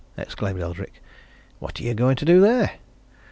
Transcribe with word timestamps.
exclaimed 0.17 0.59
Eldrick. 0.59 0.99
"What 1.59 1.79
are 1.79 1.83
you 1.83 1.93
going 1.93 2.15
to 2.15 2.25
do 2.25 2.41
there?" 2.41 2.71